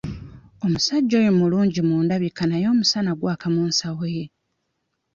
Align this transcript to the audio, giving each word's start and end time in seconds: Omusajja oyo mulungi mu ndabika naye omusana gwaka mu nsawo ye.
Omusajja 0.65 1.15
oyo 1.21 1.31
mulungi 1.39 1.79
mu 1.87 1.95
ndabika 2.05 2.43
naye 2.47 2.65
omusana 2.73 3.11
gwaka 3.19 3.47
mu 3.55 3.63
nsawo 3.69 4.03
ye. 4.15 4.25